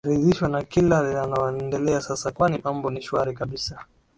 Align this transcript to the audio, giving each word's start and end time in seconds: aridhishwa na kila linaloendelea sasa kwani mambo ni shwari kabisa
aridhishwa 0.07 0.49
na 0.49 0.63
kila 0.63 1.03
linaloendelea 1.09 2.01
sasa 2.01 2.31
kwani 2.31 2.61
mambo 2.63 2.89
ni 2.91 3.01
shwari 3.01 3.33
kabisa 3.33 3.85